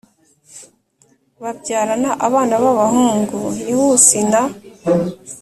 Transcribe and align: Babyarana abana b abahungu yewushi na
Babyarana 1.41 2.09
abana 2.27 2.53
b 2.61 2.63
abahungu 2.73 3.37
yewushi 3.67 4.19
na 4.31 4.41